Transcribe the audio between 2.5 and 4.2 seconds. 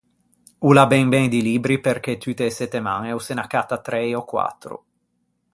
settemañe o se n’accatta trei